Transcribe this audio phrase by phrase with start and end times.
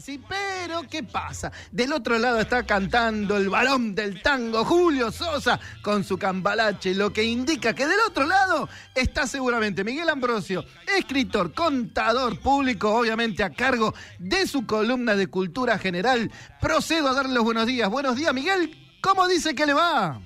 [0.00, 1.52] sí, pero ¿qué pasa?
[1.72, 7.12] Del otro lado está cantando el varón del tango, Julio Sosa, con su cambalache, lo
[7.12, 10.64] que indica que del otro lado está seguramente Miguel Ambrosio,
[10.96, 16.30] escritor, contador público, obviamente a cargo de su columna de cultura general.
[16.60, 17.88] Procedo a darle los buenos días.
[17.90, 18.76] Buenos días, Miguel.
[19.00, 20.20] ¿Cómo dice que le va?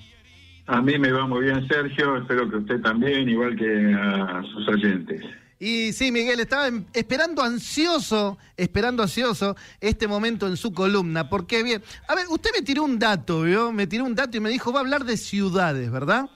[0.67, 2.17] A mí me va muy bien, Sergio.
[2.19, 5.23] Espero que usted también, igual que a sus oyentes.
[5.63, 11.83] Y sí, Miguel, estaba esperando ansioso, esperando ansioso este momento en su columna, porque bien,
[12.09, 13.71] a ver, usted me tiró un dato, ¿vio?
[13.71, 16.31] Me tiró un dato y me dijo, va a hablar de ciudades, ¿verdad?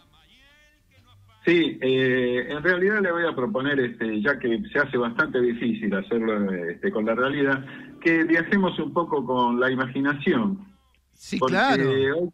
[1.46, 5.94] Sí, eh, en realidad le voy a proponer, este, ya que se hace bastante difícil
[5.94, 7.64] hacerlo este, con la realidad,
[8.02, 10.66] que viajemos un poco con la imaginación.
[11.14, 11.90] Sí, Porque claro.
[11.90, 12.30] hoy-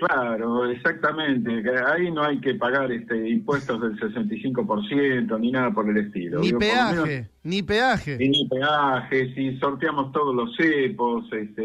[0.00, 1.62] claro, exactamente.
[1.86, 6.40] Ahí no hay que pagar este, impuestos del 65% ni nada por el estilo.
[6.40, 8.16] Ni Digo, menos- peaje, ni peaje.
[8.20, 11.62] y ni peajes, y sorteamos todos los cepos, este,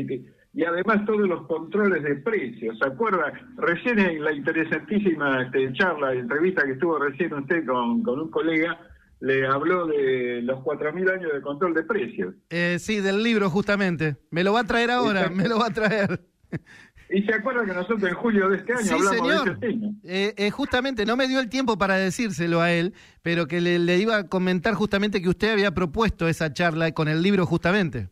[0.00, 0.26] y,
[0.60, 2.78] y además todos los controles de precios.
[2.78, 3.32] ¿Se acuerda?
[3.56, 8.78] Recién en la interesantísima este, charla, entrevista que estuvo recién usted con, con un colega,
[9.20, 12.34] le habló de los 4.000 años de control de precios.
[12.50, 14.16] Eh, sí, del libro justamente.
[14.30, 16.20] Me lo va a traer ahora, me lo va a traer.
[17.10, 19.58] Y se acuerda que nosotros en julio de este año Sí, hablamos señor.
[19.60, 19.78] de ese.
[20.04, 23.78] Eh, eh, justamente, no me dio el tiempo para decírselo a él, pero que le,
[23.78, 28.08] le iba a comentar justamente que usted había propuesto esa charla con el libro justamente.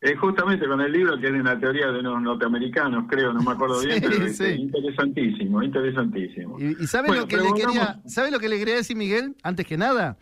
[0.00, 3.50] Eh, justamente con el libro que de una teoría de unos norteamericanos, creo, no me
[3.50, 4.44] acuerdo bien, pero sí.
[4.44, 6.56] interesantísimo, interesantísimo.
[6.60, 9.34] Y, y ¿sabe Bueno, lo que le quería, sabe lo que le quería decir Miguel?
[9.42, 10.16] Antes que nada,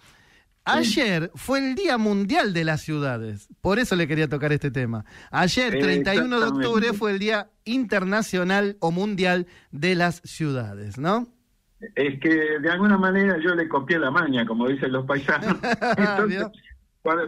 [0.66, 3.48] ayer fue el Día Mundial de las Ciudades.
[3.60, 5.04] Por eso le quería tocar este tema.
[5.30, 6.66] Ayer, 31 de Exactamente.
[6.66, 11.28] octubre, fue el Día Internacional o Mundial de las Ciudades, ¿no?
[11.94, 15.56] Es que de alguna manera yo le copié la maña, como dicen los paisanos.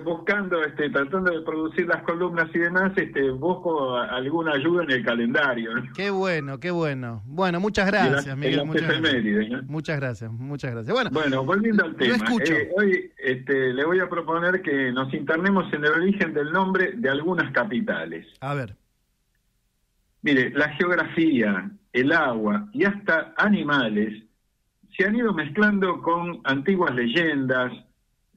[0.05, 5.05] buscando, este, tratando de producir las columnas y demás, este, busco alguna ayuda en el
[5.05, 5.75] calendario.
[5.75, 5.83] ¿no?
[5.95, 7.23] Qué bueno, qué bueno.
[7.27, 8.57] Bueno, muchas gracias, Miguel.
[8.57, 9.65] las Muchas gracias.
[9.69, 10.93] Muchas gracias, muchas gracias.
[10.95, 15.73] Bueno, Bueno, volviendo al tema, eh, hoy este, le voy a proponer que nos internemos
[15.73, 18.27] en el origen del nombre de algunas capitales.
[18.41, 18.77] a ver.
[20.23, 24.25] Mire, la geografía, el agua y hasta animales
[24.97, 27.73] se han ido mezclando con antiguas leyendas,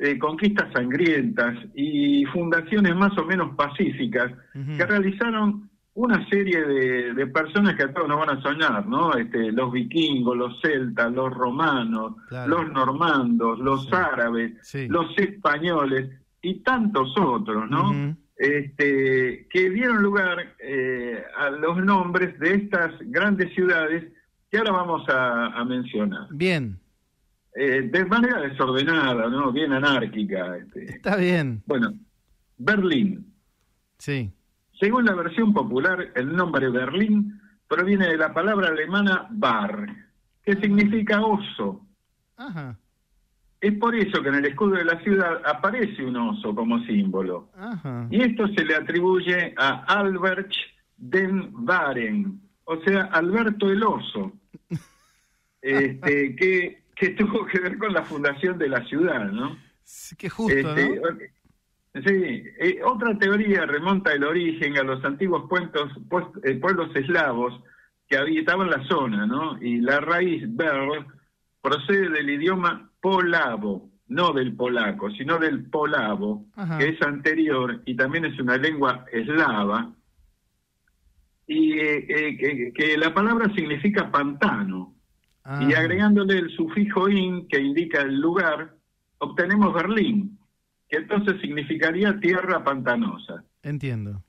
[0.03, 7.27] eh, conquistas sangrientas y fundaciones más o menos pacíficas que realizaron una serie de, de
[7.27, 9.13] personas que a todos nos van a soñar, ¿no?
[9.13, 12.49] Este, los vikingos, los celtas, los romanos, Claro.
[12.49, 13.91] los normandos, los Sí.
[13.93, 14.87] árabes, Sí.
[14.87, 16.09] los españoles
[16.41, 18.15] y tantos otros, ¿no?
[18.37, 24.11] Este, que dieron lugar eh, a los nombres de estas grandes ciudades
[24.49, 26.27] que ahora vamos a, a mencionar.
[26.31, 26.79] Bien,
[27.55, 29.51] Eh, de manera desordenada, ¿no?
[29.51, 30.57] Bien anárquica.
[30.57, 30.85] este.
[30.85, 31.61] está bien.
[31.65, 31.93] Bueno,
[32.57, 33.33] Berlín.
[33.97, 34.31] Sí.
[34.79, 39.87] Según la versión popular, el nombre Berlín proviene de la palabra alemana Bar,
[40.43, 41.85] que significa oso.
[42.37, 42.77] Ajá.
[43.59, 47.51] Es por eso que en el escudo de la ciudad aparece un oso como símbolo.
[47.55, 48.07] Ajá.
[48.09, 50.51] Y esto se le atribuye a Albert
[51.01, 54.33] den Baren, o sea, Alberto el Oso,
[55.61, 59.57] este, que, que tuvo que ver con la fundación de la ciudad, ¿no?
[59.83, 61.17] Sí, qué justo, Este, ¿no?
[62.05, 67.59] Sí, eh, otra teoría remonta el origen a los antiguos puentos- pues- eh, pueblos eslavos
[68.07, 69.61] que habitaban la zona, ¿no?
[69.61, 71.07] Y la raíz Berl
[71.59, 76.77] procede del idioma polavo, no del polaco, sino del polavo, Ajá.
[76.77, 79.91] que es anterior y también es una lengua eslava,
[81.47, 84.93] y eh, que, que la palabra significa pantano.
[85.45, 85.79] Y Ah.
[85.79, 88.75] agregándole el sufijo in, que indica el lugar,
[89.17, 90.37] obtenemos Berlín,
[90.89, 93.43] que entonces significaría tierra pantanosa.
[93.63, 94.21] Entiendo.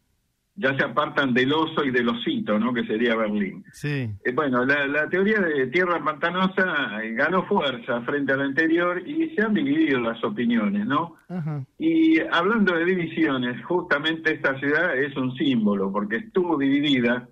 [0.55, 2.75] Ya se apartan del oso y del osito, ¿no?
[2.75, 3.65] Que sería Berlín.
[3.73, 4.11] Sí.
[4.23, 9.03] Eh, bueno, la, la teoría de tierra pantanosa eh, ganó fuerza frente a la anterior
[9.09, 11.17] y se han dividido las opiniones, ¿no?
[11.31, 11.65] Ajá.
[11.79, 17.27] Y hablando de divisiones, justamente esta ciudad es un símbolo, porque estuvo dividida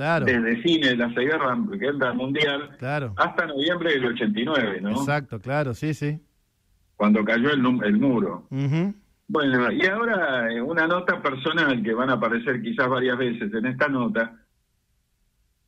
[0.00, 0.24] Claro.
[0.24, 3.12] desde fines de la Guerra, Guerra Mundial Claro.
[3.16, 4.90] hasta noviembre del 89, ¿no?
[4.90, 6.18] Exacto, claro, sí, sí.
[6.96, 8.46] cuando cayó el, el muro.
[9.28, 13.66] Bueno, y ahora eh, una nota personal que van a aparecer quizás varias veces en
[13.66, 14.34] esta nota,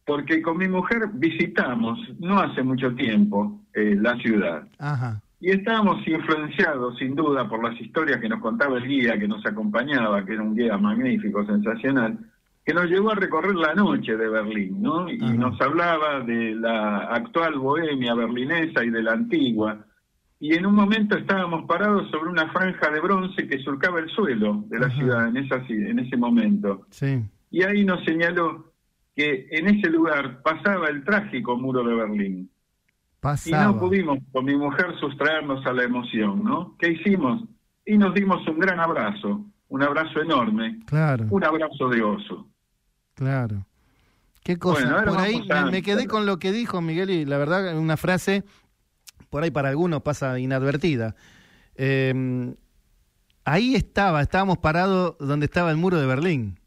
[0.04, 5.20] porque con mi mujer visitamos no hace mucho tiempo eh, la ciudad Ajá.
[5.40, 9.44] y estábamos influenciados sin duda por las historias que nos contaba el guía que nos
[9.46, 12.18] acompañaba, que era un guía magnífico, sensacional,
[12.64, 15.10] que nos llevó a recorrer la noche de Berlín, ¿no?
[15.10, 15.34] Y Ajá.
[15.34, 19.84] nos hablaba de la actual bohemia berlinesa y de la antigua,
[20.42, 24.64] y en un momento estábamos parados sobre una franja de bronce que surcaba el suelo
[24.66, 26.84] de la ciudad en, esa, en ese momento.
[26.90, 27.22] Sí.
[27.52, 28.72] Y ahí nos señaló
[29.14, 32.50] que en ese lugar pasaba el trágico muro de Berlín.
[33.20, 33.62] Pasaba.
[33.62, 36.76] Y no pudimos con mi mujer sustraernos a la emoción, ¿no?
[36.76, 37.44] ¿Qué hicimos?
[37.86, 42.48] Y nos dimos un gran abrazo, un abrazo enorme, Claro, un abrazo de oso.
[43.24, 43.66] Claro.
[44.44, 44.90] Qué cosa.
[44.90, 47.78] Bueno, por ahí a me, me quedé con lo que dijo Miguel y la verdad
[47.78, 48.42] una frase
[49.30, 51.14] por ahí para algunos pasa inadvertida.
[51.76, 52.54] Eh,
[53.44, 56.58] ahí estaba, estábamos parados donde estaba el muro de Berlín.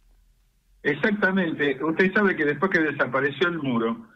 [0.84, 1.84] Exactamente.
[1.84, 4.08] Usted sabe que después que desapareció el muro,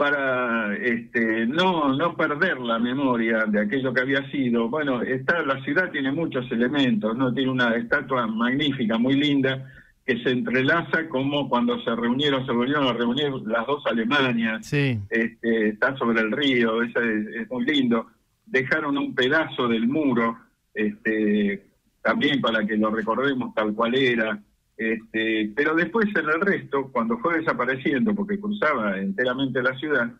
[0.00, 5.62] para este, no, no perder la memoria de aquello que había sido, bueno, está, la
[5.62, 7.34] ciudad tiene muchos elementos, ¿no?
[7.34, 9.62] Tiene una estatua magnífica, muy linda,
[10.10, 14.98] que se entrelaza como cuando se reunieron, se volvieron a reunir las dos Alemanias, Sí,
[15.08, 18.06] este, está sobre el río, es, es muy lindo.
[18.46, 20.36] Dejaron un pedazo del muro,
[20.74, 21.64] este,
[22.02, 24.40] también para que lo recordemos tal cual era.
[24.76, 30.10] Este, pero después en el resto, cuando fue desapareciendo, porque cruzaba enteramente la ciudad,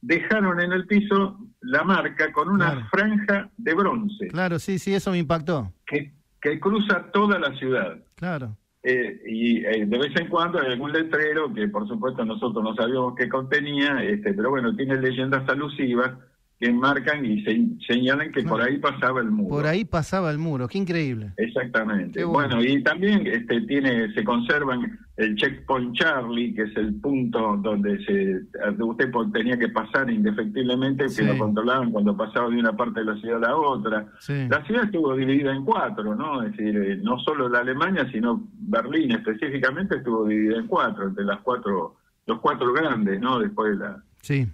[0.00, 2.86] dejaron en el piso la marca con una Claro.
[2.90, 5.72] franja de bronce claro, sí, sí, eso me impactó.
[5.86, 7.98] que, que cruza toda la ciudad.
[8.16, 8.56] Claro.
[8.90, 12.74] Eh, y eh, de vez en cuando hay algún letrero que por supuesto nosotros no
[12.74, 16.12] sabíamos qué contenía, este, pero bueno, tiene leyendas alusivas
[16.60, 17.56] que marcan y se,
[17.86, 19.48] señalan que por ahí pasaba el muro.
[19.48, 21.32] Por ahí pasaba el muro, qué increíble.
[21.36, 22.18] Exactamente.
[22.18, 22.56] Qué bueno.
[22.56, 22.68] bueno.
[22.70, 28.40] y también este, tiene, se conservan el checkpoint Charlie, que es el punto donde se
[28.82, 31.22] usted po- tenía que pasar indefectiblemente, Sí.
[31.24, 34.06] que lo controlaban cuando pasaba de una parte de la ciudad a la otra.
[34.20, 34.46] Sí.
[34.48, 36.42] La ciudad estuvo dividida en cuatro, ¿no?
[36.42, 41.24] Es decir, eh, no solo la Alemania, sino Berlín específicamente estuvo dividida en cuatro, entre
[41.24, 41.96] las cuatro,
[42.26, 43.38] los cuatro grandes, ¿no?
[43.38, 44.46] Después de la, Sí,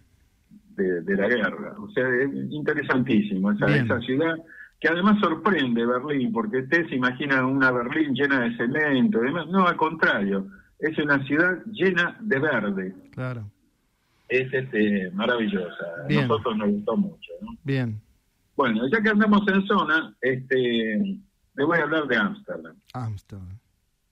[0.77, 1.75] de, de la guerra.
[1.79, 4.37] O sea, es interesantísimo esa, ciudad
[4.81, 9.47] que además sorprende Berlín, porque usted se imagina una Berlín llena de cemento demás.
[9.49, 10.47] No, al contrario,
[10.79, 12.95] es una ciudad llena de verde.
[13.13, 13.51] claro.
[14.27, 15.85] Es este, maravillosa.
[16.03, 16.27] A Bien.
[16.27, 17.57] nosotros nos gustó mucho, ¿no?
[17.63, 18.01] Bien.
[18.57, 21.19] Bueno, ya que andamos en zona, este,
[21.55, 22.75] le voy a hablar de Ámsterdam.
[22.95, 23.59] Amsterdam.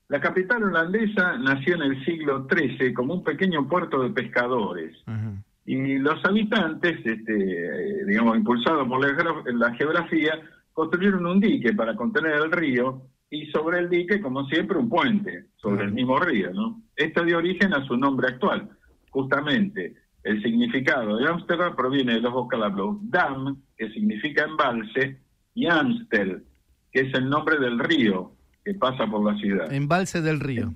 [0.08, 4.94] La capital holandesa nació en el siglo XIII como un pequeño puerto de pescadores.
[5.06, 5.32] Ajá.
[5.64, 10.40] Y los habitantes, este, eh, digamos, impulsados por la, geograf- la geografía,
[10.72, 15.46] construyeron un dique para contener el río y sobre el dique, como siempre, un puente
[15.56, 16.52] sobre el mismo río.
[16.52, 16.82] ¿no?
[16.96, 18.70] Esto dio origen a su nombre actual.
[19.10, 19.94] Justamente,
[20.24, 25.20] el significado de Ámsterdam proviene de los vocablos dam, que significa embalse,
[25.54, 26.44] y Amstel,
[26.90, 28.32] que es el nombre del río
[28.64, 29.72] que pasa por la ciudad.
[29.72, 30.72] Embalse del río.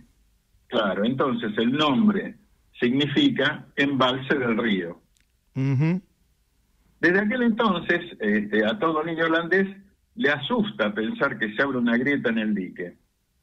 [0.68, 2.36] Claro, entonces el nombre
[2.80, 5.00] significa embalse del río.
[5.54, 9.68] Desde aquel entonces, este, a todo niño holandés
[10.14, 12.96] le asusta pensar que se abre una grieta en el dique.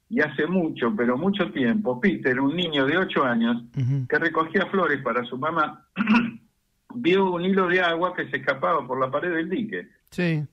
[0.10, 4.08] Y hace mucho, pero mucho tiempo, Peter, un niño de ocho años, Ujú.
[4.08, 5.88] que recogía flores para su mamá,
[6.96, 9.88] vio un hilo de agua que se escapaba por la pared del dique.
[10.12, 10.44] Sí,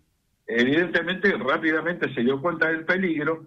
[0.52, 3.46] Evidentemente, rápidamente se dio cuenta del peligro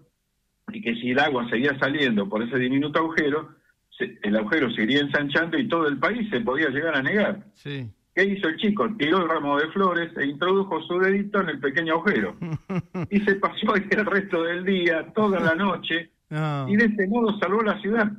[0.71, 3.55] y que si el agua seguía saliendo por ese diminuto agujero,
[3.99, 7.43] el agujero se iría ensanchando y todo el país se podía llegar a negar.
[7.55, 7.89] sí.
[8.15, 8.87] ¿Qué hizo el chico?
[8.95, 12.35] Tiró el ramo de flores e introdujo su dedito en el pequeño agujero.
[13.09, 16.67] Y se pasó ahí el resto del día, toda la noche, No.
[16.69, 18.11] y de este modo salvó la ciudad.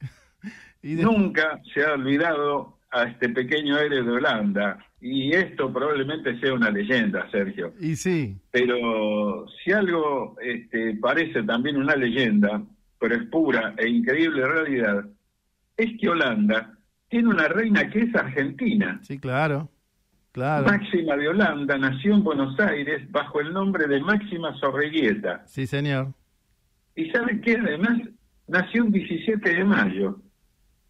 [0.82, 4.78] Y de- Nunca se ha olvidado a este pequeño héroe de Holanda.
[5.00, 7.72] Y esto probablemente sea una leyenda, Sergio.
[7.80, 12.62] y sí, Pero si algo este, parece también una leyenda,
[13.02, 15.04] pero es pura e increíble realidad,
[15.76, 16.78] es que Holanda
[17.08, 19.00] tiene una reina que es argentina.
[19.02, 19.68] sí, claro.
[20.30, 20.64] Claro.
[20.64, 25.42] Máxima de Holanda nació en Buenos Aires bajo el nombre de Máxima Sorreguieta.
[25.46, 26.14] Sí, señor.
[26.94, 27.98] Y sabe que además
[28.46, 30.22] nació un 17 de mayo,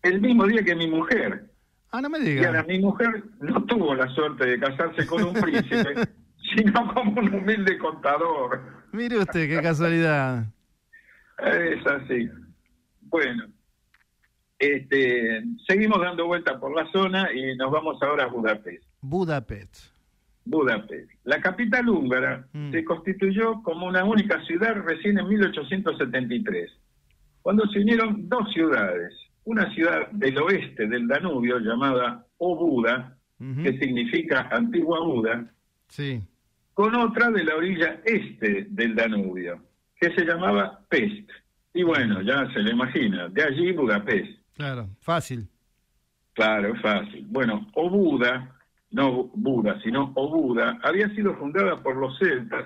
[0.03, 1.51] el mismo día que mi mujer.
[1.91, 5.33] Ah, no me Y ahora mi mujer no tuvo la suerte de casarse con un
[5.33, 5.95] príncipe,
[6.57, 8.61] sino como un humilde contador.
[8.93, 10.45] Mire usted, qué casualidad.
[11.45, 12.29] Es así.
[13.03, 13.45] Bueno,
[14.59, 18.85] este, seguimos dando vueltas por la zona y nos vamos ahora a Budapest.
[19.01, 19.93] Budapest.
[20.45, 21.11] Budapest.
[21.25, 22.71] La capital húngara Mm.
[22.73, 26.71] se constituyó como una única ciudad recién en 1873,
[27.43, 29.15] cuando se unieron dos ciudades.
[29.45, 35.51] Una ciudad del oeste del Danubio llamada Obuda, que significa antigua Buda,
[35.89, 36.23] Sí,
[36.75, 39.61] con otra de la orilla este del Danubio,
[40.03, 41.31] que se llamaba Pest.
[41.73, 44.37] Y bueno, ya se le imagina, de allí Budapest.
[44.57, 44.89] claro.
[45.01, 45.47] Fácil.
[46.35, 47.25] Claro, fácil.
[47.29, 48.51] Bueno, Obuda
[48.91, 52.65] no Buda, sino Obuda, había sido fundada por los celtas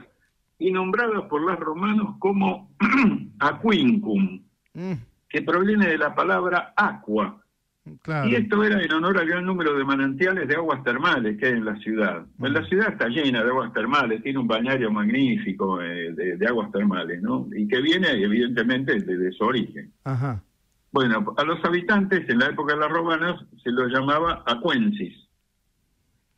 [0.58, 2.70] y nombrada por los romanos como
[3.38, 4.42] Aquincum,
[4.74, 4.92] Mm,
[5.30, 7.42] que proviene de la palabra aqua.
[8.02, 8.28] Claro.
[8.28, 11.52] Y esto era en honor al gran número de manantiales de aguas termales que hay
[11.52, 12.26] en la ciudad.
[12.38, 16.46] Pues la ciudad está llena de aguas termales, tiene un bañario magnífico eh, de, de
[16.46, 17.48] aguas termales, ¿no?
[17.54, 19.92] Y que viene evidentemente desde su origen.
[20.04, 20.42] Ajá.
[20.92, 25.14] Bueno, a los habitantes en la época de los romanos se los llamaba aquensis.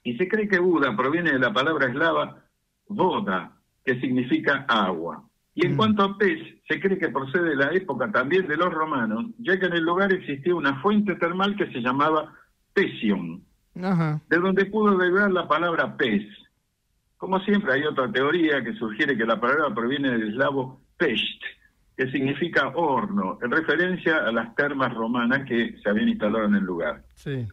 [0.02, 2.42] Y se cree que Buda proviene de la palabra eslava
[2.88, 3.52] voda,
[3.84, 5.27] que significa agua.
[5.60, 5.76] Y en Mm.
[5.76, 6.38] cuanto a pez,
[6.68, 9.82] se cree que procede de la época también de los romanos, ya que en el
[9.82, 12.32] lugar existía una fuente termal que se llamaba
[13.82, 14.20] Ajá.
[14.30, 16.22] de donde pudo derivar la palabra pez.
[17.16, 21.42] Como siempre, hay otra teoría que sugiere que la palabra proviene del eslavo pesht,
[21.96, 26.62] que significa horno, en referencia a las termas romanas que se habían instalado en el
[26.64, 27.02] lugar.
[27.14, 27.48] Sí.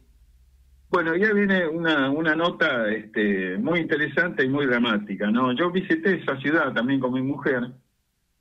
[0.92, 5.52] Bueno, ya viene una, una nota este, muy interesante y muy dramática, ¿no?
[5.54, 7.64] Yo visité esa ciudad también con mi mujer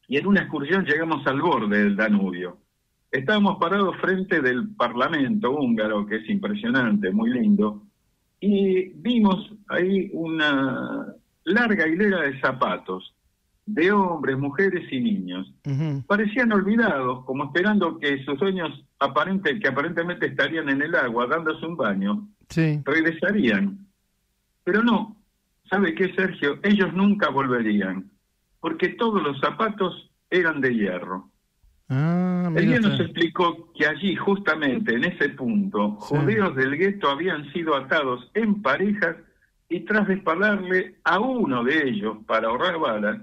[0.08, 2.58] y en una excursión llegamos al borde del Danubio.
[3.10, 7.82] Estábamos parados frente del Parlamento húngaro, que es impresionante, muy lindo,
[8.40, 11.06] y vimos ahí una
[11.44, 13.14] larga hilera de zapatos
[13.66, 15.50] de hombres, mujeres y niños
[16.06, 18.38] parecían olvidados, como esperando que sus
[18.98, 22.80] aparente, que aparentemente estarían en el agua dándose un baño, Sí.
[22.84, 23.78] regresarían.
[24.64, 25.16] Pero no,
[25.70, 26.58] ¿sabe qué, Sergio?
[26.62, 28.10] Ellos nunca volverían,
[28.64, 31.28] porque todos los zapatos eran de hierro.
[31.90, 36.16] Ah, El mira guía nos explicó que allí, justamente en ese punto, Sí.
[36.16, 39.16] judíos del gueto habían sido atados en parejas
[39.68, 43.18] y tras dispararle a uno de ellos para ahorrar balas,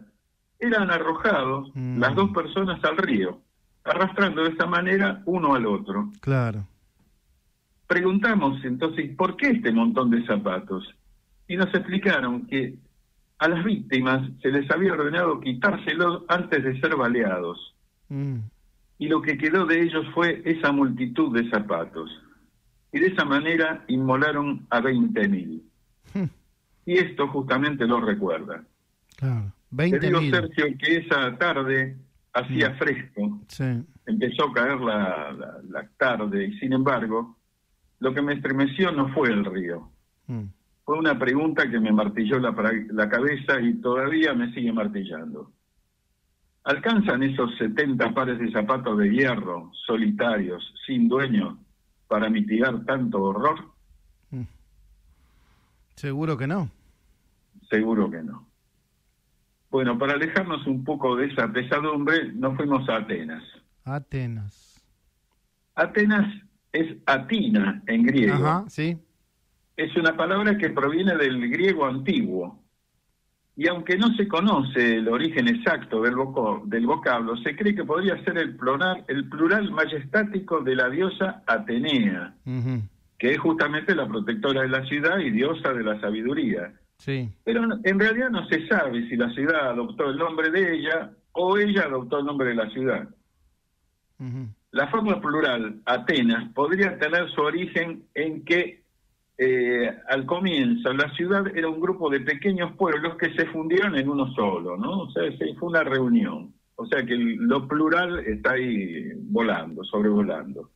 [0.60, 2.00] eran arrojados Mm.
[2.00, 3.41] las dos personas al río,
[3.83, 6.12] arrastrando de esa manera uno al otro.
[6.21, 6.67] Claro.
[7.88, 10.88] Preguntamos entonces, ¿por qué este montón de zapatos?
[11.48, 12.75] Y nos explicaron que
[13.41, 17.75] a las víctimas se les había ordenado quitárselos antes de ser baleados.
[18.10, 18.38] Mm.
[19.00, 22.10] y lo que quedó de ellos fue esa multitud de zapatos.
[22.93, 25.62] Y de esa manera inmolaron a 20.000.
[26.13, 26.25] Hmm.
[26.86, 28.63] Y esto justamente lo recuerda.
[29.17, 29.45] Claro.
[29.69, 30.19] Te 20 digo.
[30.29, 31.95] Sergio, que esa tarde
[32.33, 33.63] hacía fresco, Sí.
[34.05, 37.38] empezó a caer la, la- la tarde, y sin embargo,
[38.00, 39.89] lo que me estremeció no fue el río.
[40.81, 40.85] Mm.
[40.85, 42.53] Fue una pregunta que me martilló la,
[42.91, 45.51] la cabeza y todavía me sigue martillando.
[46.63, 51.57] ¿Alcanzan esos 70 pares de zapatos de hierro, solitarios, sin dueño,
[52.07, 53.71] para mitigar tanto horror?
[55.95, 56.69] Seguro que no.
[57.69, 58.47] Seguro que no.
[59.69, 63.43] Bueno, para alejarnos un poco de esa pesadumbre, nos fuimos a Atenas.
[63.85, 64.83] Atenas.
[65.75, 66.27] Atenas
[66.73, 68.33] es Atina en griego.
[68.33, 68.97] Ajá, sí.
[69.83, 72.59] Es una palabra que proviene del griego antiguo.
[73.55, 77.83] Y aunque no se conoce el origen exacto del, voco- del vocablo, se cree que
[77.83, 82.33] podría ser el plural, el plural majestático de la diosa Atenea,
[83.19, 86.73] que es justamente la protectora de la ciudad y diosa de la sabiduría.
[86.97, 87.29] Sí.
[87.43, 91.57] Pero en realidad no se sabe si la ciudad adoptó el nombre de ella o
[91.57, 93.09] ella adoptó el nombre de la ciudad.
[94.71, 98.80] La forma plural, Atenas, podría tener su origen en que
[99.43, 104.07] eh, al comienzo la ciudad era un grupo de pequeños pueblos que se fundieron en
[104.07, 105.00] uno solo, ¿no?
[105.01, 106.53] O sea, se- fue una reunión.
[106.75, 110.69] O sea que lo plural está ahí volando, sobrevolando.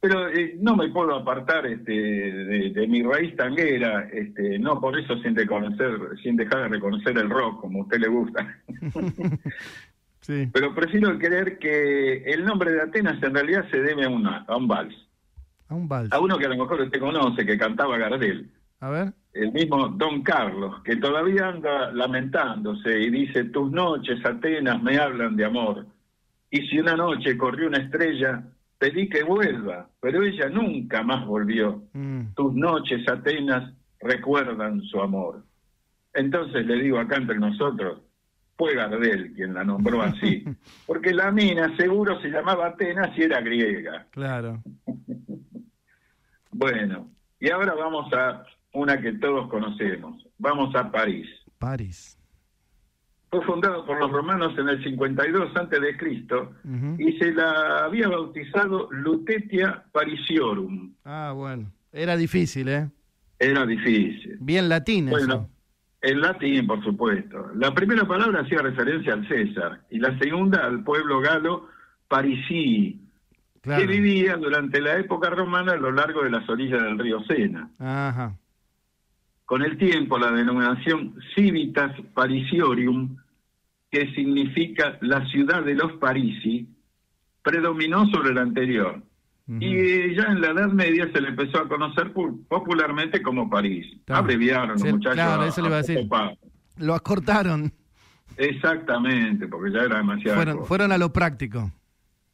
[0.00, 4.98] Pero eh, no me puedo apartar este, de, de mi raíz tanguera, este, no por
[4.98, 5.92] eso sin, reconocer,
[6.22, 8.56] sin dejar de reconocer el rock, como a usted le gusta.
[10.20, 10.48] Sí.
[10.54, 14.56] Pero prefiero creer que el nombre de Atenas en realidad se debe a, una, a
[14.56, 14.94] un vals.
[15.74, 16.12] A un vals.
[16.12, 18.48] A uno que a lo mejor usted conoce, que cantaba Gardel.
[18.78, 19.12] A ver.
[19.32, 25.34] El mismo Don Carlos, que todavía anda lamentándose y dice, tus noches, Atenas, me hablan
[25.34, 25.86] de amor.
[26.48, 28.44] Y si una noche corrió una estrella,
[28.78, 31.82] pedí que vuelva, pero ella nunca más volvió.
[31.92, 32.34] Mm.
[32.36, 35.42] Tus noches, Atenas, recuerdan su amor.
[36.12, 38.00] Entonces le digo acá entre nosotros,
[38.56, 40.44] fue Gardel quien la nombró así,
[40.86, 44.06] porque la mina seguro se llamaba Atenas y era griega.
[44.12, 44.62] Claro.
[46.56, 51.26] Bueno, y ahora vamos a una que todos conocemos, vamos a París.
[51.58, 52.16] París.
[53.30, 56.52] Fue fundado por los romanos en el 52 antes de Cristo
[56.98, 60.94] y se la había bautizado Lutetia Parisiorum.
[61.04, 61.72] Ah, bueno.
[61.92, 62.88] Era difícil, ¿eh?
[63.40, 64.36] Era difícil.
[64.40, 65.50] Bien latín Bueno, eso.
[66.02, 67.50] en latín, por supuesto.
[67.56, 71.68] La primera palabra hacía referencia al César y la segunda al pueblo galo
[72.06, 73.00] Parisii,
[73.64, 73.80] Claro.
[73.80, 77.70] que vivía durante la época romana a lo largo de las orillas del río Sena.
[77.78, 78.36] Ajá.
[79.46, 83.16] Con el tiempo, la denominación Civitas Parisiorium,
[83.90, 86.68] que significa la ciudad de los Parisi,
[87.42, 89.02] predominó sobre la anterior.
[89.46, 93.86] Y ya en la Edad Media se le empezó a conocer popularmente como París.
[94.08, 95.14] Abreviaron los muchachos.
[95.14, 96.08] Claro, eso le iba a decir.
[96.78, 97.72] Lo acortaron.
[98.36, 100.36] Exactamente, porque ya era demasiado.
[100.36, 101.70] Fueron, fueron a lo práctico.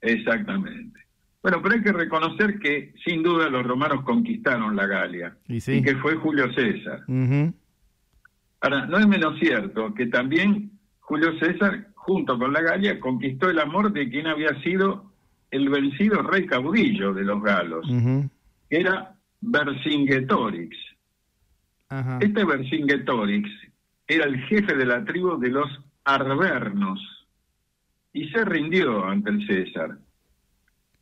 [0.01, 1.01] Exactamente.
[1.43, 5.97] Bueno, pero hay que reconocer que sin duda los romanos conquistaron la Galia y, que
[5.97, 7.03] fue Julio César.
[8.61, 13.59] Ahora, no es menos cierto que también Julio César, junto con la Galia, conquistó el
[13.59, 15.13] amor de quien había sido
[15.51, 17.87] el vencido rey caudillo de los galos,
[18.69, 20.77] que era Vercingetorix.
[22.21, 23.49] Este Vercingetorix
[24.07, 25.69] era el jefe de la tribu de los
[26.05, 27.01] Arvernos
[28.13, 29.99] y se rindió ante el César.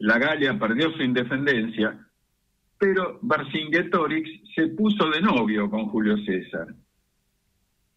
[0.09, 1.95] La Galia perdió su independencia,
[2.79, 6.67] pero Vercingetorix se puso de novio con Julio César.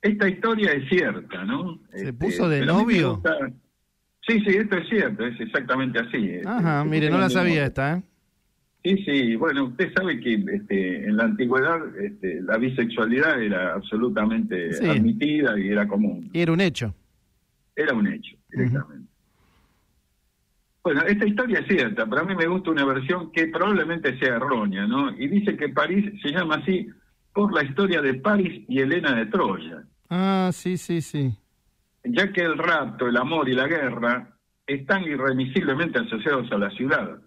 [0.02, 1.80] Esta historia es cierta, ¿no?
[1.92, 3.22] ¿Se este, puso de novio?
[4.28, 6.42] Sí, sí, esto es cierto, es exactamente así.
[6.46, 8.04] Ajá, mire, no la sabía esta, ¿eh?
[8.84, 14.70] Sí, sí, bueno, usted sabe que este, en la antigüedad este, la bisexualidad era absolutamente
[14.86, 16.30] admitida y era común.
[16.34, 16.94] Y era un hecho.
[17.74, 19.11] Era un hecho, directamente.
[20.84, 24.36] Bueno, esta historia es cierta, pero a mí me gusta una versión que probablemente sea
[24.36, 25.12] errónea, ¿no?
[25.12, 26.88] Y dice que París se llama así
[27.34, 29.84] por la historia de París y Helena de Troya.
[30.10, 31.38] Ah, sí, sí, sí
[32.04, 34.36] ya que el rapto, el amor y la guerra
[34.66, 37.20] están irremisiblemente asociados a la ciudad.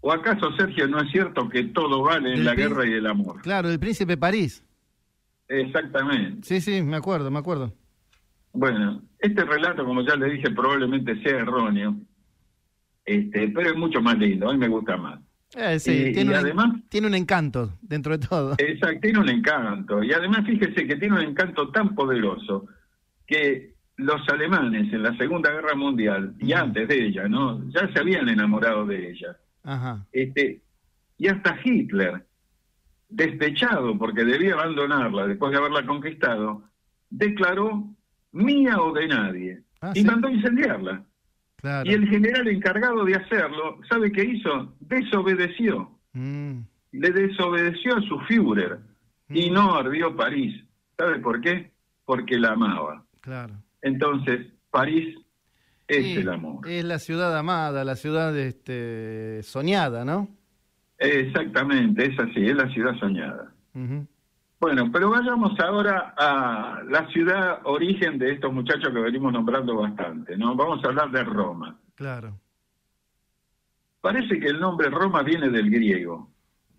[0.00, 3.42] ¿O acaso, Sergio, no es cierto que todo vale en la guerra y el amor?
[3.42, 4.64] Claro, el príncipe París.
[5.48, 6.46] Exactamente.
[6.46, 7.74] Sí, sí, me acuerdo, me acuerdo.
[8.52, 11.96] Bueno, este relato, como ya le dije, probablemente sea erróneo,
[13.10, 15.20] este, pero es mucho más lindo, a mí me gusta más.
[15.56, 18.54] Eh, sí, tiene, además, tiene un encanto dentro de todo.
[18.58, 20.02] Exacto, tiene un encanto.
[20.02, 22.68] Y además fíjese que tiene un encanto tan poderoso
[23.26, 27.68] que los alemanes en la Segunda Guerra Mundial y antes de ella, ¿no?
[27.70, 29.36] Ya se habían enamorado de ella.
[30.12, 30.62] Este,
[31.18, 32.24] y hasta Hitler,
[33.08, 36.62] despechado porque debía abandonarla después de haberla conquistado,
[37.10, 37.88] declaró
[38.32, 41.04] mía o de nadie ah, y mandó incendiarla.
[41.84, 44.74] Y el general encargado de hacerlo, ¿sabe qué hizo?
[44.80, 45.90] Desobedeció.
[46.12, 46.60] Mm.
[46.92, 48.78] Le desobedeció a su Führer
[49.28, 49.54] y mm.
[49.54, 50.64] no ardió París.
[50.96, 51.70] ¿Sabe por qué?
[52.04, 53.04] Porque la amaba.
[53.20, 53.54] Claro.
[53.82, 55.16] Entonces, París
[55.86, 56.68] es el amor.
[56.68, 60.28] Es la ciudad amada, la ciudad este, soñada, ¿no?
[60.98, 63.52] Exactamente, es así, es la ciudad soñada.
[64.60, 70.36] Bueno, pero vayamos ahora a la ciudad origen de estos muchachos que venimos nombrando bastante,
[70.36, 70.54] ¿no?
[70.54, 71.78] Vamos a hablar de Roma.
[71.94, 72.38] Claro.
[74.00, 76.30] Parece que el nombre Roma viene del griego.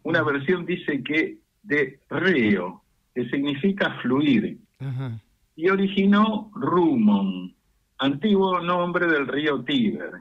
[0.04, 4.60] Una versión dice que de reo, que significa fluir.
[4.80, 5.20] Ajá
[5.62, 7.54] y originó Rumon,
[8.00, 10.12] antiguo nombre del río Tíber.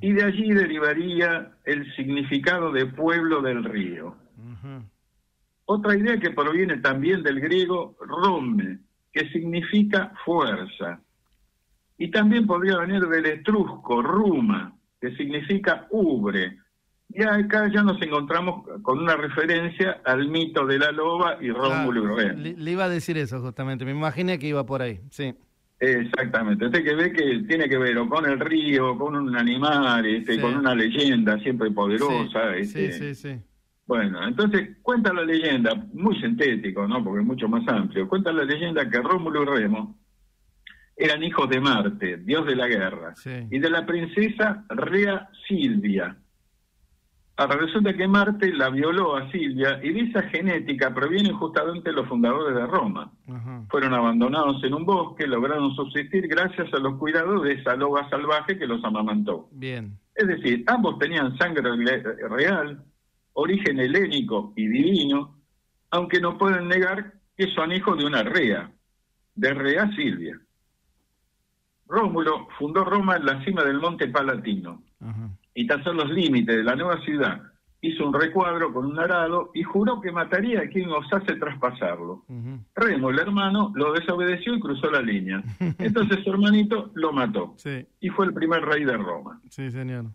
[0.00, 4.14] Y de allí derivaría el significado de pueblo del río.
[5.64, 8.78] Otra idea que proviene también del griego rome,
[9.12, 11.00] que significa fuerza.
[11.98, 16.58] Y también podría venir del etrusco ruma, que significa ubre,
[17.14, 22.20] y acá ya nos encontramos con una referencia al mito de la loba y Rómulo
[22.20, 25.34] y Le, le, iba a decir eso justamente, me imaginé que iba por ahí, sí.
[25.78, 30.06] Exactamente, usted que ve que tiene que ver o con el río, con un animal,
[30.06, 32.54] este, con una leyenda siempre poderosa.
[32.54, 32.92] Sí, este.
[32.92, 33.40] sí, sí,
[33.86, 37.02] Bueno, entonces cuenta la leyenda, muy sintético, ¿no?
[37.02, 38.08] Porque es mucho más amplio.
[38.08, 39.98] Cuenta la leyenda que Rómulo y Remo
[40.96, 43.14] eran hijos de Marte, dios de la guerra,
[43.50, 46.16] y de la princesa Rea Silvia,
[47.36, 52.06] Ahora resulta que Marte la violó a Silvia y de esa genética provienen justamente los
[52.06, 53.10] fundadores de Roma.
[53.70, 58.58] Fueron abandonados en un bosque, lograron subsistir gracias a los cuidados de esa loba salvaje
[58.58, 59.48] que los amamantó.
[59.50, 59.98] Bien.
[60.14, 61.70] Es decir, ambos tenían sangre
[62.28, 62.84] real,
[63.34, 65.36] origen helénico y divino,
[65.90, 68.70] aunque no pueden negar que son hijos de una rea,
[69.34, 70.38] de Rea Silvia.
[71.86, 74.82] Rómulo fundó Roma en la cima del monte Palatino
[75.54, 77.42] y trazó los límites de la nueva ciudad.
[77.82, 82.24] Hizo un recuadro con un arado y juró que mataría a quien osase traspasarlo.
[82.76, 85.42] Remo, el hermano, lo desobedeció y cruzó la línea.
[85.78, 87.56] Entonces su hermanito lo mató.
[88.00, 89.40] Y fue el primer rey de Roma.
[89.50, 90.06] Sí, señor.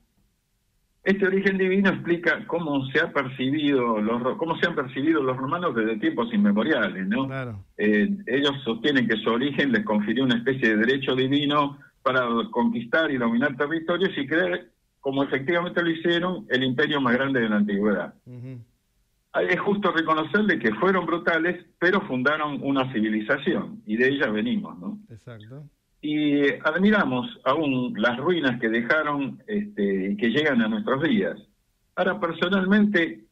[1.07, 5.73] Este origen divino explica cómo se ha percibido los cómo se han percibido los romanos
[5.73, 7.29] desde tiempos inmemoriales, ¿no?
[7.77, 13.09] Eh, ellos sostienen que su origen les confirió una especie de derecho divino para conquistar
[13.09, 17.55] y dominar territorios y creer como efectivamente lo hicieron, el imperio más grande de la
[17.55, 18.13] antigüedad.
[18.25, 24.99] es justo reconocerle que fueron brutales, pero fundaron una civilización y de ella venimos, ¿no?
[25.09, 25.69] Exacto.
[26.01, 31.37] Y admiramos aún las ruinas que dejaron este, y que llegan a nuestros días.
[31.95, 33.23] Ahora, personalmente,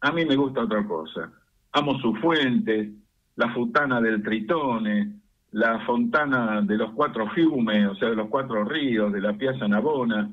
[0.00, 1.32] a mí me gusta otra cosa.
[1.72, 2.90] Amo sus fuentes,
[3.36, 5.14] la futana del Tritone,
[5.52, 9.66] la fontana de los cuatro fiumes, o sea, de los cuatro ríos, de la Piazza
[9.66, 10.30] Navona,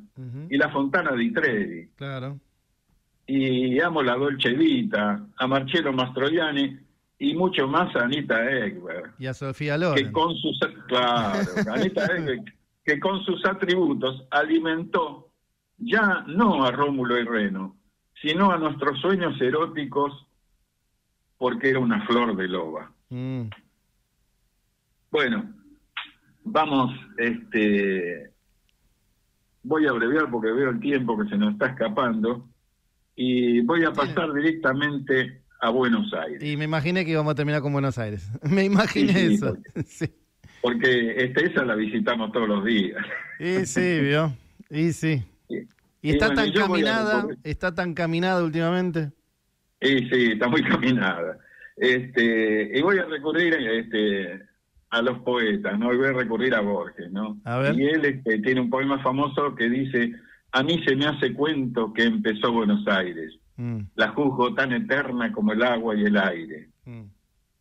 [0.50, 1.90] y la fontana di Trevi.
[1.96, 2.38] Claro
[3.28, 6.80] y amo la Dolce Vita, a Marcello Mastroianni
[7.20, 9.12] y mucho más a Anita Egber.
[9.18, 10.06] Y a Sofía Loren.
[10.06, 11.40] Que con sus, claro,
[11.74, 12.40] Anita Egber,
[12.84, 15.32] que con sus atributos alimentó
[15.78, 17.76] ya no a Rómulo y Reno,
[18.22, 20.28] sino a nuestros sueños eróticos
[21.38, 22.92] porque era una flor de loba.
[23.10, 23.44] Mm.
[25.12, 25.54] Bueno,
[26.44, 28.32] vamos, este,
[29.64, 32.48] voy a abreviar porque veo el tiempo que se nos está escapando
[33.16, 36.44] y voy a pasar directamente a Buenos Aires.
[36.44, 38.30] Y me imaginé que íbamos a terminar con Buenos Aires.
[38.44, 39.58] Me imaginé eso.
[40.62, 43.04] Porque, este, esa la visitamos todos los días.
[43.40, 44.34] Y sí, vio.
[44.70, 45.24] Y sí.
[46.02, 49.12] Y, está tan caminada, está tan caminada últimamente.
[49.82, 51.38] Y sí, está muy caminada.
[51.76, 54.42] Este, y voy a recurrir este,
[54.90, 55.94] a los poetas, ¿no?
[55.94, 57.40] Y voy a recurrir a Borges, ¿no?
[57.46, 57.76] A ver.
[57.80, 60.14] Y él este, tiene un poema famoso que dice
[60.52, 63.38] a mí se me hace cuento que empezó Buenos Aires.
[63.58, 63.80] Mm.
[63.96, 66.70] La juzgo tan eterna como el agua y el aire.
[66.86, 67.04] Mm.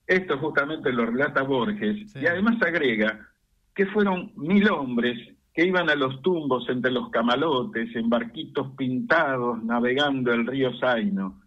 [0.06, 3.26] Esto justamente lo relata Borges y además agrega
[3.74, 5.18] que fueron mil hombres
[5.52, 11.40] que iban a los tumbos entre los camalotes, en barquitos pintados, navegando el río Zaino,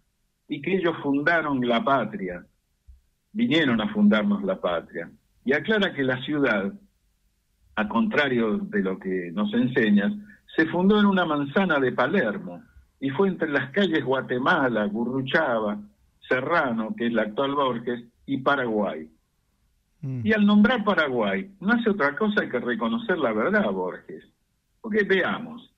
[0.48, 2.44] y que ellos fundaron la patria,
[3.32, 5.12] vinieron a fundarnos la patria.
[5.46, 6.74] Y aclara que la ciudad,
[7.76, 10.12] a contrario de lo que nos enseñas,
[10.56, 12.64] se fundó en una manzana de Palermo
[13.00, 15.80] y fue entre las calles Guatemala, Gurruchava,
[16.28, 19.10] Serrano, que es la actual Borges, y Paraguay.
[20.02, 20.22] Mm.
[20.24, 24.24] Y al nombrar Paraguay, no hace otra cosa que reconocer la verdad, Borges.
[24.82, 25.74] Porque veamos,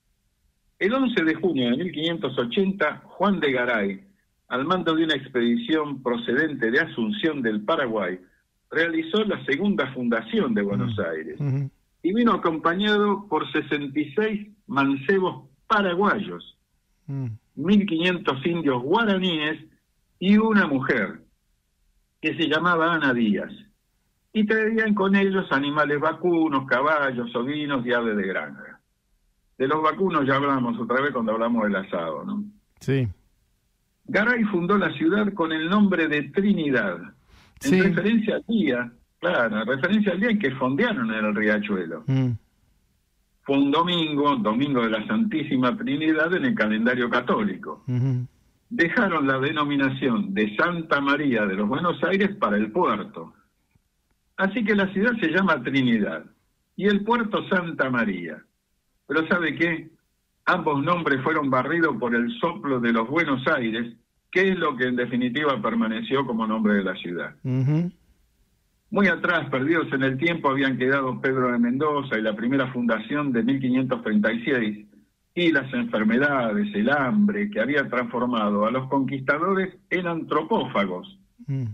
[0.80, 4.04] el 11 de junio de 1580, Juan de Garay,
[4.50, 8.20] al mando de una expedición procedente de Asunción del Paraguay,
[8.70, 11.02] realizó la segunda fundación de Buenos mm.
[11.02, 11.40] Aires
[12.04, 16.58] y vino acompañado por 66 mancebos paraguayos,
[17.08, 18.50] 1.500 mm.
[18.50, 19.64] indios guaraníes
[20.20, 21.22] y una mujer
[22.22, 23.52] que se llamaba Ana Díaz.
[24.34, 28.80] Y traían con ellos animales vacunos, caballos, ovinos y aves de granja.
[29.58, 32.44] De los vacunos ya hablamos otra vez cuando hablamos del asado, ¿no?
[32.80, 33.08] Sí.
[34.06, 36.98] Garay fundó la ciudad con el nombre de Trinidad,
[37.64, 42.04] en referencia al día Claro, referencia al día en que fondearon en el riachuelo.
[42.08, 42.32] Mm.
[43.44, 47.84] Fue un domingo, domingo de la Santísima Trinidad en el calendario católico.
[48.70, 53.34] Dejaron la denominación de Santa María de los Buenos Aires para el puerto.
[54.38, 56.26] Así que la ciudad se llama Trinidad
[56.76, 58.42] y el puerto Santa María.
[59.08, 59.90] Pero ¿sabe qué?
[60.46, 63.94] Ambos nombres fueron barridos por el soplo de los Buenos Aires,
[64.32, 67.36] que es lo que en definitiva permaneció como nombre de la ciudad.
[68.92, 73.32] Muy atrás, perdidos en el tiempo, habían quedado Pedro de Mendoza y la primera fundación
[73.32, 74.86] de 1536
[75.34, 81.18] y las enfermedades, el hambre, que había transformado a los conquistadores en antropófagos.
[81.48, 81.68] Mm.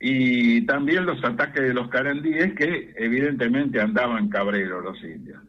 [0.00, 5.42] Y también los ataques de los carandíes que evidentemente andaban cabreros los indios.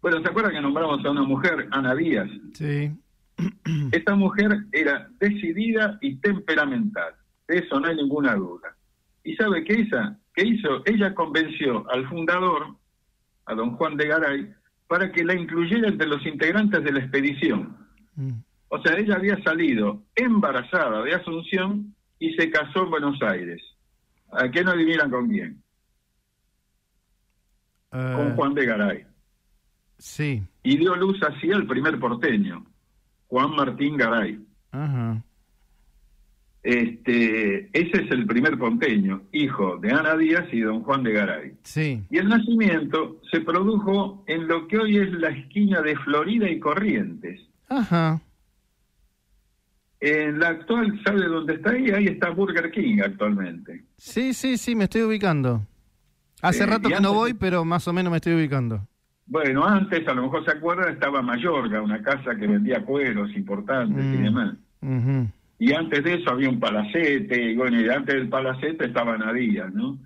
[0.00, 2.28] Bueno, ¿se acuerdan que nombramos a una mujer, Ana Díaz?
[2.54, 2.90] Sí.
[3.92, 7.14] Esta mujer era decidida y temperamental,
[7.46, 8.76] de eso no hay ninguna duda.
[9.24, 9.96] ¿Y sabe qué hizo?
[10.34, 10.82] ¿Qué hizo?
[10.84, 12.76] Ella convenció al fundador,
[13.46, 14.54] a don Juan de Garay,
[14.86, 17.76] para que la incluyera entre los integrantes de la expedición.
[18.14, 18.32] Mm.
[18.68, 23.62] O sea, ella había salido embarazada de Asunción y se casó en Buenos Aires.
[24.32, 25.64] ¿A qué no adivinan con quién?
[27.90, 29.06] con eh, Juan de Garay.
[29.98, 30.42] Sí.
[30.64, 32.66] Y dio luz así al primer porteño,
[33.28, 34.44] Juan Martín Garay.
[34.72, 35.22] Ajá.
[36.64, 41.52] Este, ese es el primer ponteño, hijo de Ana Díaz y don Juan de Garay.
[41.62, 42.02] Sí.
[42.08, 46.58] Y el nacimiento se produjo en lo que hoy es la esquina de Florida y
[46.58, 47.38] Corrientes.
[47.68, 48.18] Ajá.
[50.00, 51.90] En la actual, ¿sabe dónde está ahí?
[51.90, 53.84] Ahí está Burger King actualmente.
[53.98, 55.66] Sí, sí, sí, me estoy ubicando.
[56.40, 58.88] Hace rato que no voy, pero más o menos me estoy ubicando.
[59.26, 64.02] Bueno, antes, a lo mejor se acuerdan, estaba Mayorga, una casa que vendía cueros importantes
[64.02, 64.22] y mm.
[64.22, 64.56] demás
[65.58, 69.70] y antes de eso había un palacete, y bueno, y antes del palacete estaba Nadía,
[69.72, 69.98] ¿no?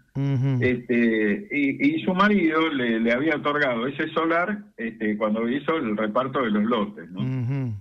[0.61, 6.43] este, y, su marido le, le, había otorgado ese solar este, cuando hizo el reparto
[6.43, 7.75] de los lotes, ¿no?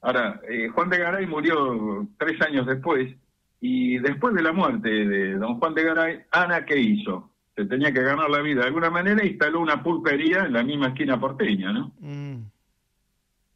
[0.00, 3.14] Ahora, eh, Juan de Garay murió tres años después
[3.60, 7.30] y después de la muerte de don Juan de Garay, Ana, ¿qué hizo?
[7.56, 10.62] Se tenía que ganar la vida de alguna manera e instaló una pulpería en la
[10.62, 11.92] misma esquina porteña, ¿no?
[12.00, 12.42] Mm.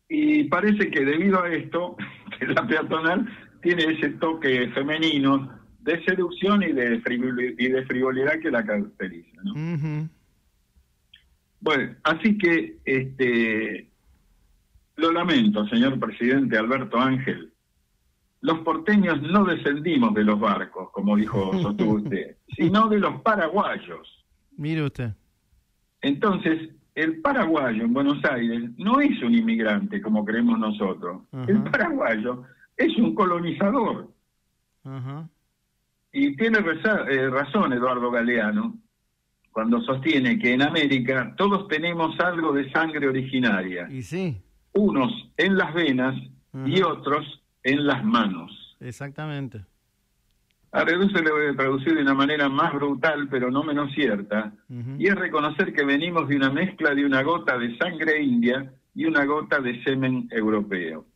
[0.09, 1.97] Y parece que debido a esto,
[2.39, 3.29] que la peatonal
[3.63, 7.03] tiene ese toque femenino de seducción y de,
[7.59, 10.09] y de frivolidad que la caracteriza, ¿no?
[11.61, 13.91] Bueno, así que este
[14.97, 17.53] lo lamento, señor presidente Alberto Ángel,
[18.41, 24.25] los porteños no descendimos de los barcos, como dijo sostuvo usted, sino de los paraguayos.
[24.57, 25.13] Mire usted.
[26.03, 31.23] Entonces, el paraguayo en Buenos Aires no es un inmigrante como creemos nosotros.
[31.47, 32.45] El paraguayo
[32.79, 34.09] es un colonizador.
[36.13, 38.79] Y tiene eh, razón Eduardo Galeano
[39.53, 43.89] cuando sostiene que en América todos tenemos algo de sangre originaria.
[43.91, 44.41] Y sí.
[44.73, 46.15] Unos en las venas
[46.65, 48.77] y otros en las manos.
[48.81, 49.65] Exactamente.
[50.71, 54.53] A Reduce le voy a traducir de una manera más brutal, pero no menos cierta,
[54.99, 59.07] y es reconocer que venimos de una mezcla de una gota de sangre india y
[59.07, 61.07] una gota de semen europeo.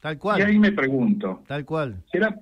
[0.00, 0.40] Tal cual.
[0.40, 1.42] Y ahí me pregunto.
[1.46, 2.02] Tal cual.
[2.10, 2.34] ¿Será?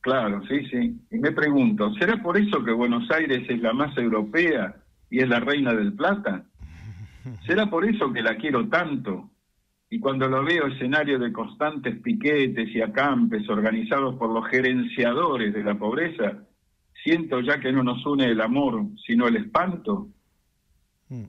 [0.00, 0.98] Claro, sí, sí.
[1.10, 4.76] Y me pregunto, ¿será por eso que Buenos Aires es la más europea
[5.10, 6.44] y es la reina del plata?
[7.46, 9.30] ¿Será por eso que la quiero tanto?
[9.92, 15.64] y cuando lo veo escenario de constantes piquetes y acampes organizados por los gerenciadores de
[15.64, 16.44] la pobreza,
[17.02, 20.08] siento ya que no nos une el amor, sino el espanto.
[21.08, 21.24] Mm.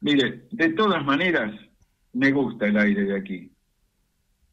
[0.00, 1.54] Mire, de todas maneras,
[2.12, 3.52] me gusta el aire de aquí.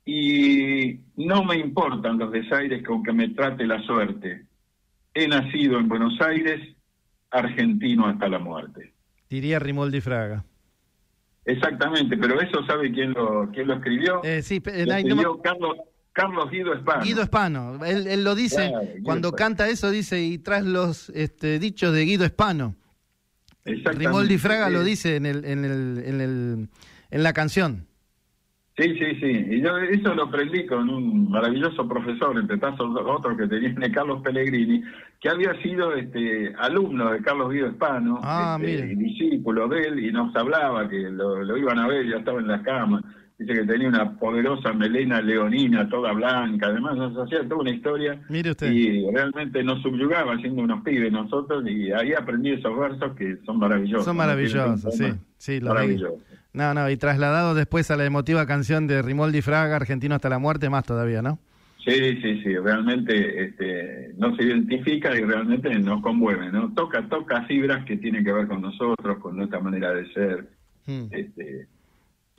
[0.08, 4.46] Y no me importan los desaires con que me trate la suerte.
[5.14, 6.62] He nacido en Buenos Aires,
[7.30, 8.94] argentino hasta la muerte.
[9.30, 10.46] Diría Rimoldi Fraga.
[11.44, 14.24] Exactamente, pero eso sabe quién lo, quién lo escribió.
[14.24, 15.76] Eh, sí, lo escribió Carlos,
[16.14, 17.04] Carlos Guido Espano.
[17.04, 18.72] Guido Espano, él, él lo dice,
[19.04, 22.76] cuando canta eso dice, y tras los este, dichos de Guido Espano.
[23.66, 26.70] Rimoldi Fraga lo dice en, el, en, el, en, el,
[27.12, 27.88] en la canción.
[28.78, 29.46] Sí, sí, sí.
[29.50, 34.22] Y yo eso lo aprendí con un maravilloso profesor, entre tantos otros que tenía Carlos
[34.22, 34.84] Pellegrini,
[35.20, 40.12] que había sido este alumno de Carlos Guido Espano, ah, este, discípulo de él, y
[40.12, 43.02] nos hablaba que lo, iban a ver, ya estaba en la cama.
[43.40, 48.20] Dice que tenía una poderosa melena leonina, toda blanca, además nos hacía toda una historia.
[48.30, 48.72] Mire usted.
[48.72, 53.58] Y realmente nos subyugaba siendo unos pibes nosotros, y ahí aprendí esos versos que son
[53.58, 54.06] maravillosos.
[54.06, 56.22] Son maravillosos, sí, sí, maravillosos.
[56.58, 60.40] No, no, y trasladado después a la emotiva canción de Rimoldi Fraga, Argentino hasta la
[60.40, 61.38] muerte, más todavía, ¿no?
[61.86, 66.74] Sí, sí, sí, realmente este, no se identifica y realmente nos conmueve, ¿no?
[66.74, 70.50] Toca, toca fibras que tienen que ver con nosotros, con nuestra manera de ser,
[70.88, 71.06] hmm.
[71.12, 71.68] este,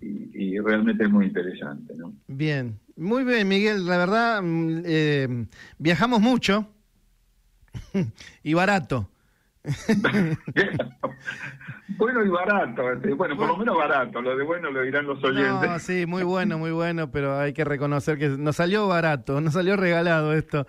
[0.01, 2.13] y, realmente es muy interesante, ¿no?
[2.27, 5.47] Bien, muy bien, Miguel, la verdad, mm, eh,
[5.79, 6.69] viajamos mucho
[8.43, 9.09] y barato.
[11.97, 15.23] bueno y barato, este, bueno, por lo menos barato, lo de bueno lo dirán los
[15.25, 15.83] oyentes.
[15.83, 19.77] sí, muy bueno, muy bueno, pero hay que reconocer que nos salió barato, nos salió
[19.77, 20.67] regalado esto.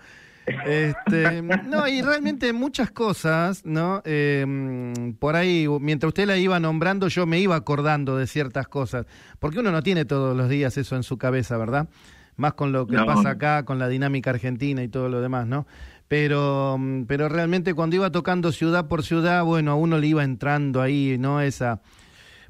[0.66, 4.02] Este, no, y realmente muchas cosas, ¿no?
[4.04, 9.06] Em, por ahí, mientras usted la iba nombrando, yo me iba acordando de ciertas cosas,
[9.38, 11.88] porque uno no tiene todos los días eso en su cabeza, ¿verdad?
[12.36, 15.66] Más con lo que pasa acá, con la dinámica argentina y todo lo demás, ¿no?
[16.10, 20.24] Pero, mm, pero realmente cuando iba tocando ciudad por ciudad, bueno, a uno le iba
[20.24, 21.40] entrando ahí, ¿no?
[21.40, 21.82] Esa...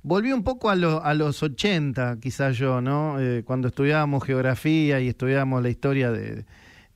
[0.03, 3.21] Volví un poco a, lo, a los 80, quizás yo, ¿no?
[3.21, 6.47] Eh, cuando estudiábamos geografía y estudiábamos la historia de,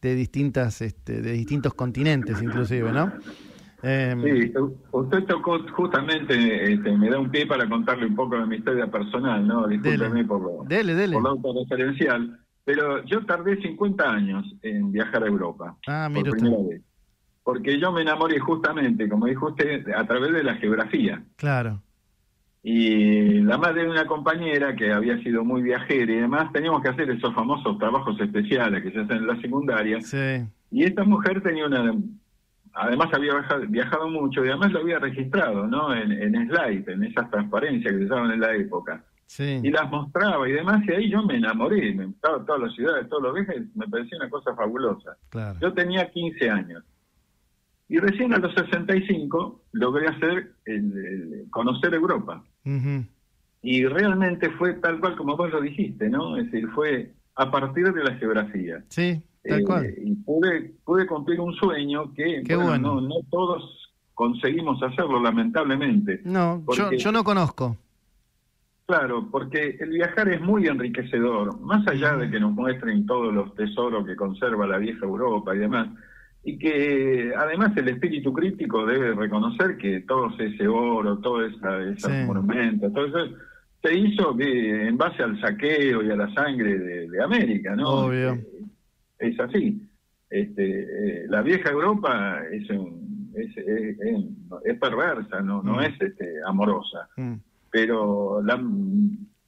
[0.01, 3.13] de distintas, este, de distintos continentes, inclusive, ¿no?
[3.83, 4.53] Em, sí,
[4.93, 8.87] usted tocó justamente, este, me da un pie para contarle un poco de mi historia
[8.87, 9.69] personal, ¿no?
[9.69, 11.13] Discúlpeme por lo, dele, dele.
[11.13, 12.41] por lo autorreferencial.
[12.65, 15.77] Pero yo tardé 50 años en viajar a Europa.
[15.87, 16.83] Ah, por primera vez.
[17.43, 21.23] Porque yo me enamoré justamente, como dijo usted, a través de la geografía.
[21.37, 21.83] Claro.
[22.63, 26.89] Y la madre de una compañera que había sido muy viajera y demás, teníamos que
[26.89, 30.01] hacer esos famosos trabajos especiales que se hacen en la secundaria.
[30.01, 30.43] Sí.
[30.71, 31.95] Y esta mujer tenía una.
[32.73, 33.35] Además había
[33.69, 35.95] viajado, mucho y además lo había registrado, ¿no?
[35.95, 39.05] En, en slide, en esas transparencias que se usaban en la época
[39.39, 43.09] y las mostraba y demás, y ahí yo me enamoré, me gustaba todas las ciudades,
[43.09, 45.17] todos los viajes, me parecía una cosa fabulosa.
[45.61, 46.85] Yo tenía 15 años.
[47.89, 52.43] Y recién a los 65 logré hacer el, conocer Europa.
[53.63, 56.37] Y realmente fue tal cual como vos lo dijiste, ¿no?
[56.37, 58.85] Es decir, fue a partir de la geografía.
[58.89, 59.95] Sí, tal eh, cual.
[59.97, 66.21] Y pude, pude cumplir un sueño que bueno, No, todos conseguimos hacerlo, lamentablemente.
[66.25, 67.77] No, yo, yo no conozco.
[68.87, 73.55] Claro, porque el viajar es muy enriquecedor, más allá de que nos muestren todos los
[73.55, 75.89] tesoros que conserva la vieja Europa y demás,
[76.43, 82.13] y que además el espíritu crítico debe reconocer que todo ese oro, todo esa, esos
[82.27, 83.35] monumentos, todo eso
[83.83, 88.07] se hizo en base al saqueo y a la sangre de, América, ¿no?
[88.07, 88.39] Obvio.
[89.19, 89.81] Es, así.
[90.29, 92.69] Este, eh, la vieja Europa es,
[93.35, 95.81] es, perversa, no, no mm.
[95.81, 97.09] es este, amorosa.
[97.17, 97.35] Mm
[97.75, 98.63] pero la,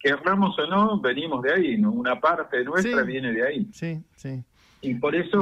[0.01, 1.93] querramos o no, venimos de ahí, ¿no?
[1.93, 3.69] una parte nuestra viene de ahí.
[3.73, 4.43] Sí, sí.
[4.81, 5.41] Y por eso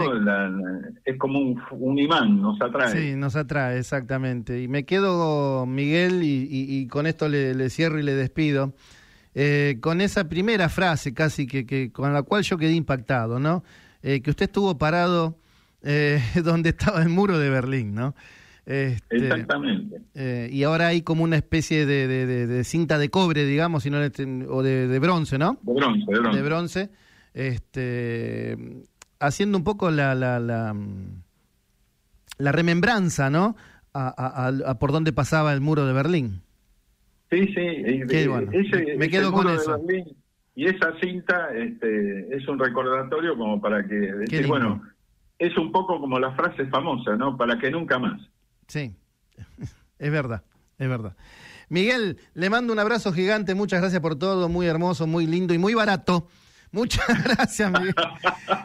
[1.06, 2.92] es como un, imán, nos atrae.
[2.92, 4.62] Sí, nos atrae, exactamente.
[4.62, 8.74] Y me quedo, Miguel, y, con esto le, cierro y le despido,
[9.34, 13.64] eh, con esa primera frase casi que, que, con la cual yo quedé impactado, ¿no?
[14.02, 15.38] Eh, que usted estuvo parado
[15.82, 18.14] eh, donde estaba el muro de Berlín, ¿no?
[18.66, 20.00] Este, Exactamente.
[20.14, 24.98] Eh, y ahora hay como una especie de, cinta de cobre, digamos, sino o de,
[24.98, 25.58] bronce, ¿no?
[25.62, 26.90] De bronce, de bronce.
[27.34, 28.56] Este,
[29.20, 30.74] haciendo un poco la, la, la,
[32.38, 33.56] la remembranza, ¿no?
[33.96, 36.42] A, por dónde pasaba el muro de Berlín.
[37.30, 37.84] Sí, sí.
[38.96, 39.80] me quedo con eso.
[40.56, 44.82] y esa cinta este, es un recordatorio como para que decir, bueno,
[45.38, 47.36] es un poco como la frase famosa, ¿no?
[47.36, 48.20] Para que nunca más.
[48.68, 48.96] Sí,
[49.98, 50.42] es verdad,
[50.78, 51.16] es verdad.
[51.68, 55.58] Miguel, le mando un abrazo gigante, muchas gracias por todo, muy hermoso, muy lindo y
[55.58, 56.28] muy barato.
[56.74, 57.94] Muchas gracias, Miguel.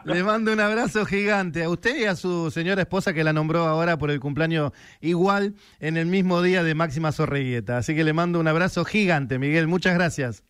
[0.03, 3.67] Le mando un abrazo gigante a usted y a su señora esposa que la nombró
[3.67, 7.77] ahora por el cumpleaños igual en el mismo día de Máxima Sorreguieta.
[7.77, 9.67] Así que le mando un abrazo gigante, Miguel.
[9.67, 10.43] Muchas gracias.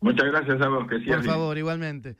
[0.00, 2.16] Muchas gracias a vos, que Por favor, igualmente.